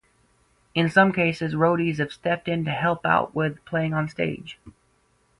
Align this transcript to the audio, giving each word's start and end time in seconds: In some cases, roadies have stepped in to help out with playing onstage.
In 0.73 0.89
some 0.89 1.13
cases, 1.13 1.53
roadies 1.53 1.99
have 1.99 2.11
stepped 2.11 2.47
in 2.47 2.65
to 2.65 2.71
help 2.71 3.05
out 3.05 3.35
with 3.35 3.63
playing 3.65 3.91
onstage. 3.91 4.55